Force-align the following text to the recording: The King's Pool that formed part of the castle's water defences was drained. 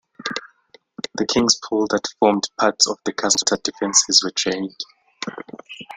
The 1.19 1.27
King's 1.27 1.59
Pool 1.63 1.85
that 1.91 2.07
formed 2.19 2.49
part 2.59 2.81
of 2.89 2.97
the 3.05 3.13
castle's 3.13 3.43
water 3.51 3.61
defences 3.63 4.23
was 4.23 4.33
drained. 4.35 4.73